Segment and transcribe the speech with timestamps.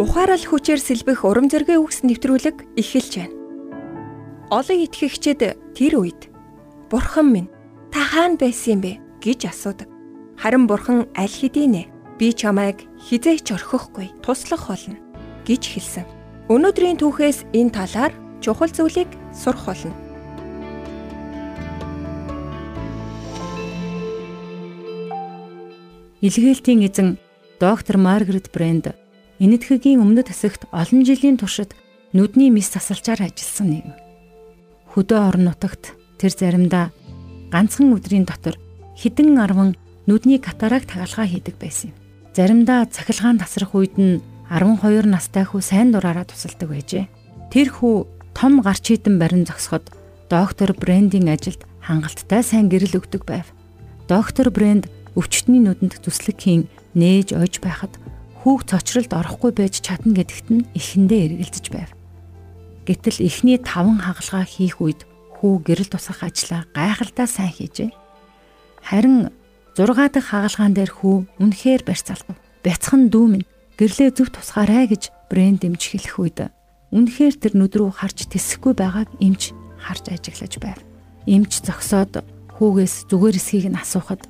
[0.00, 3.36] Ухаарал хүчээр сэлбэх урам зоригийн үгс нэвтрүүлэг эхэлж байна.
[4.48, 5.44] Олон итгэгчид
[5.76, 6.32] тэр үед
[6.88, 7.52] Бурхан минь
[7.92, 9.92] та хаана байсан бэ гэж асуудаг.
[10.40, 14.96] Харин Бурхан аль хэдийнэ би чамайг хизээч орхихгүй туслах болно
[15.44, 16.08] гэж хэлсэн.
[16.48, 19.92] Өнөөдрийн түүхээс энэ талаар чухал зүйлийг сурах болно.
[26.24, 27.20] Илгээлтийн эзэн
[27.60, 28.96] доктор Маргарет Брэнд
[29.40, 31.72] энэтхэгийн өмнөд хэсэгт олон жилийн туршид
[32.12, 33.86] нүдний мис засалчаар ажилласан нэг.
[34.92, 36.92] Хөдөө орон нутагт тэр заримдаа
[37.48, 38.60] ганцхан өдрийн дотор
[39.00, 41.96] хідэн арван нүдний катаракт хагалгаа хийдэг байсан юм.
[42.36, 44.20] Заримдаа цахилгаан тасрах үед нь
[44.52, 47.08] 12 настай хүү сайн дураараа тусалдаг байжээ.
[47.48, 49.88] Тэр хүү том гарч хитэн барин зогсоход
[50.28, 53.48] доктор Брендийн ажилд хангалттай сайн гэрэл өгдөг байв.
[54.04, 56.62] Доктор Бренд өвчтний нүдэнд зүслэг хийн
[56.94, 57.94] нээж ойж байхад
[58.40, 61.90] хүүг цочролд орохгүй байж чадна гэдэгт нь эхэндээ эргэлзэж байв.
[62.88, 65.04] Гэтэл эхний таван хагалгаа хийх үед
[65.36, 67.90] хүү гэрэл тусах ажлаа гайхалтай сайн хийжээ.
[68.80, 69.28] Харин
[69.76, 72.36] 6 дахь хагалгаан дээр хүү үнэхээр барьцаалав.
[72.64, 76.38] Бяцхан дүү минь гэрлээ зөв тусгаарай гэж брэнд дэмж хэлэх үед
[76.96, 80.80] үнэхээр тэр нүд рүү харж тэсэхгүй байгааг эмч харж ажиглаж байв.
[81.28, 82.24] Эмч зогсоод
[82.56, 84.24] хүүгээс зүгээр эсхийг нь асуухад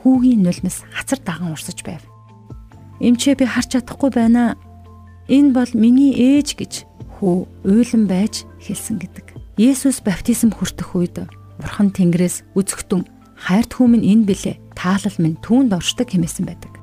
[0.00, 2.00] хүүгийн нулимс хацар даган урсаж байв.
[2.98, 4.58] Эмчээ би харж чадахгүй байна.
[5.30, 6.72] Энэ бол миний ээж гэж
[7.18, 9.38] хүү уйлан байж хэлсэн гэдэг.
[9.58, 11.26] Есүс баптизм хүртэх үед
[11.58, 13.06] Бурхан Тэнгэрээс үзэгтэн
[13.38, 14.56] хайрт хүү минь энэ билээ.
[14.74, 16.74] Таалал минь түүнд оршдог хэмээсэн байдаг.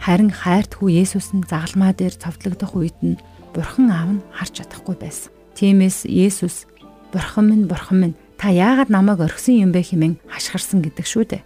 [0.00, 3.20] Харин хайрт хүү Есүс нь загалмаа дээр цовдлогдох үед нь
[3.52, 5.32] Бурхан аав нь харж чадахгүй байсан.
[5.56, 6.68] Тиймээс Есүс
[7.12, 11.42] Бурхан минь Бурхан минь та яагаад намайг орхисон юм бэ хэмээн хашгирсан гэдэг шүү дээ.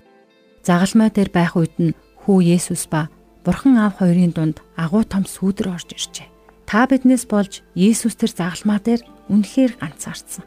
[0.65, 1.95] Загалмай дээр байх үед нь
[2.25, 3.13] хүү Есүс ба
[3.49, 6.29] Бурхан аав хоёрын дунд агуу том сүудэр орж иржээ.
[6.69, 9.01] Та биднээс болж Есүс тэр загалмаа дээр
[9.33, 10.45] үнэхээр ганцаардсан.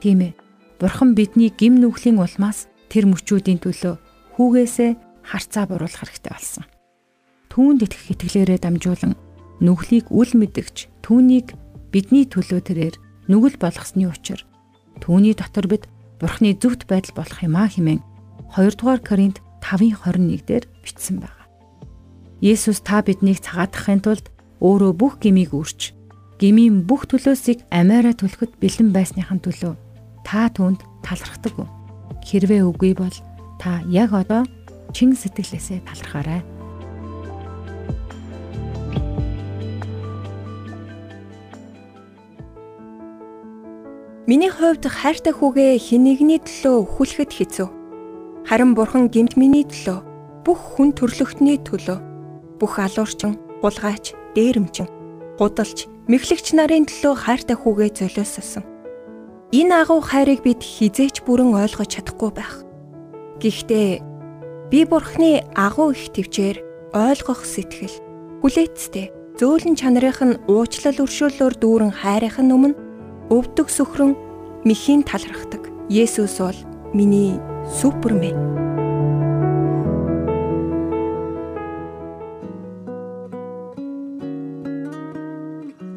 [0.00, 0.38] Тийм ээ.
[0.80, 4.00] Бурхан бидний гим нүглийн улмаас тэр мөчүүдийн төлөө
[4.40, 6.64] хүүгээсээ харцаа буруулах хэрэгтэй болсон.
[7.52, 9.20] Түүнд итгэх итгэлээрээ дамжуулан
[9.60, 11.52] нүглийг үл мэдгч түүнийг
[11.92, 12.96] бидний төлөө тэрээр
[13.28, 14.48] нүгэл болгосны учир
[15.04, 15.84] түүний дотор бид
[16.16, 18.00] Бурхны зөвхт байдал болох юм а хэмээн
[18.56, 21.43] 2 дугаар Коринт 5:21 дээр бичсэн байна.
[22.42, 24.26] Есүс та биднийг цагаатгахын тулд
[24.58, 25.94] өөрөө бүх гмийг үрч,
[26.42, 29.78] гмийн бүх төлөөсийг амиараа төлөхөд бэлэн байсныхан төлөө
[30.26, 31.54] та түүнд талархдаг.
[32.24, 33.14] Хэрвээ үгүй бол
[33.60, 34.42] та яг одоо
[34.90, 36.42] чин сэтгэлээсээ талархаарай.
[44.24, 47.68] Миний хувьд хайртай хүүгээ хинэгний төлөө өхүүлэхэд хэцүү.
[48.48, 50.00] Харин бурхан гэмт миний төлөө
[50.48, 52.13] бүх хүн төрлөختний төлөө
[52.64, 54.88] бүх алуурчин, гулгайч, дээрэмчин,
[55.36, 58.64] гудалч, мэхлэгч нарын төлөө хайртай хүүгээ золиоссон.
[59.52, 62.64] Энэ агуу хайрыг бид хизээч бүрэн ойлгож чадахгүй байх.
[63.36, 64.00] Гэхдээ
[64.72, 66.64] би бурхны агуу их төвчээр
[66.96, 68.00] ойлгох сэтгэл,
[68.40, 72.80] хүлээцтэй, зөөлөн чанарын нь уучлал өршөөлөөр дүүрэн хайрын өмнө
[73.28, 74.16] өвдөг сөхрөн
[74.64, 75.68] мэхийн талархдаг.
[75.92, 76.56] Есүс бол
[76.96, 77.36] миний
[77.68, 78.53] Супермен.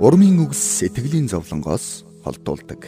[0.08, 2.80] Урмын үгс сэтгэлийн зовлонгоос холдуулдаг.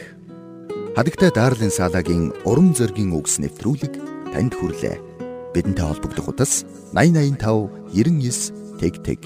[0.96, 3.92] Хадагтай Дарлин Салагийн урам зоригийн үгс нэвтрүүлэг
[4.32, 4.96] танд хүрлээ.
[5.52, 6.64] Бидэнтэй холбогдох утас
[6.96, 9.20] 8085 99 тэг тэг